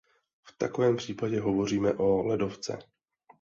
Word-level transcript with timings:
V 0.43 0.55
takovém 0.57 0.95
případě 0.97 1.41
hovoříme 1.41 1.93
o 1.93 2.23
ledovce. 2.23 2.77